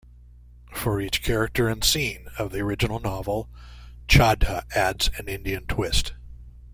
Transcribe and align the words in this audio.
For 0.73 0.99
each 0.99 1.21
character 1.21 1.69
and 1.69 1.83
scene 1.83 2.27
of 2.39 2.51
the 2.51 2.61
original 2.61 2.97
novel, 2.99 3.51
Chadha 4.07 4.63
adds 4.75 5.11
an 5.19 5.27
Indian 5.27 5.67
twist. 5.67 6.13